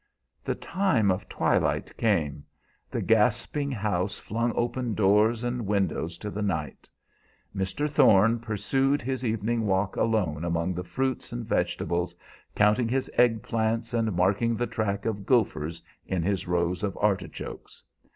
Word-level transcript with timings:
The 0.43 0.55
time 0.55 1.11
of 1.11 1.29
twilight 1.29 1.95
came; 1.95 2.43
the 2.89 3.03
gasping 3.03 3.69
house 3.69 4.17
flung 4.17 4.51
open 4.55 4.95
doors 4.95 5.43
and 5.43 5.67
windows 5.67 6.17
to 6.17 6.31
the 6.31 6.41
night. 6.41 6.89
Mr. 7.55 7.87
Thorne 7.87 8.39
pursued 8.39 9.03
his 9.03 9.23
evening 9.23 9.67
walk 9.67 9.95
alone 9.95 10.43
among 10.43 10.73
the 10.73 10.83
fruits 10.83 11.31
and 11.31 11.45
vegetables, 11.45 12.15
counting 12.55 12.87
his 12.89 13.11
egg 13.15 13.43
plants, 13.43 13.93
and 13.93 14.11
marking 14.15 14.55
the 14.55 14.65
track 14.65 15.05
of 15.05 15.23
gophers 15.27 15.83
in 16.07 16.23
his 16.23 16.47
rows 16.47 16.81
of 16.81 16.97
artichokes. 16.99 17.83